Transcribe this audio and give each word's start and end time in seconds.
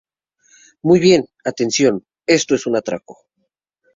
¡Muy 0.81 0.99
bien, 0.99 1.29
atención, 1.45 2.07
esto 2.25 2.55
es 2.55 2.65
un 2.65 2.75
atraco! 2.75 3.27